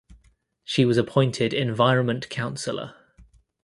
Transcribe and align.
She 0.63 0.83
was 0.83 0.97
appointed 0.97 1.53
environment 1.53 2.27
counselor. 2.29 2.95